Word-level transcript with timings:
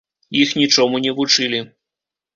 Іх 0.43 0.53
нічому 0.61 1.03
не 1.05 1.11
вучылі. 1.19 1.59